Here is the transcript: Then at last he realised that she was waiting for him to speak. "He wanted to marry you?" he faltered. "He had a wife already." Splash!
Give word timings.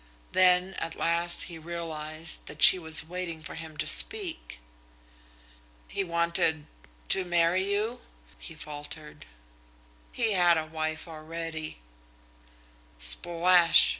Then 0.31 0.73
at 0.79 0.95
last 0.95 1.43
he 1.43 1.59
realised 1.59 2.47
that 2.47 2.63
she 2.63 2.79
was 2.79 3.03
waiting 3.03 3.43
for 3.43 3.53
him 3.53 3.77
to 3.77 3.85
speak. 3.85 4.57
"He 5.87 6.03
wanted 6.03 6.65
to 7.09 7.23
marry 7.23 7.69
you?" 7.71 8.01
he 8.39 8.55
faltered. 8.55 9.27
"He 10.11 10.31
had 10.31 10.57
a 10.57 10.65
wife 10.65 11.07
already." 11.07 11.81
Splash! 12.97 13.89